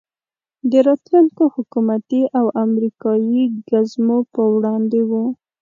د 0.71 0.73
راتلونکو 0.87 1.43
حکومتي 1.55 2.21
او 2.37 2.45
امریکایي 2.65 3.43
ګزمو 3.69 4.19
په 4.33 4.41
وړاندې 4.53 4.99
وو. 5.09 5.25